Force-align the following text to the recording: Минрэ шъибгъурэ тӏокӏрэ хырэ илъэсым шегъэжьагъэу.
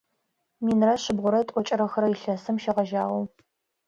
Минрэ 0.65 0.93
шъибгъурэ 1.01 1.41
тӏокӏрэ 1.47 1.85
хырэ 1.91 2.07
илъэсым 2.13 2.55
шегъэжьагъэу. 2.63 3.23